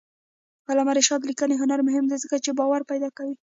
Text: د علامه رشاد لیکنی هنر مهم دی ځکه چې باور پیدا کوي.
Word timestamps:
د 0.63 0.65
علامه 0.71 0.93
رشاد 0.99 1.21
لیکنی 1.29 1.55
هنر 1.61 1.79
مهم 1.87 2.05
دی 2.07 2.17
ځکه 2.23 2.35
چې 2.45 2.51
باور 2.59 2.81
پیدا 2.91 3.09
کوي. 3.17 3.35